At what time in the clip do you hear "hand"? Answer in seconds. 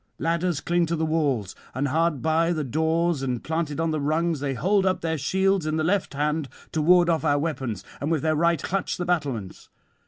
6.15-6.49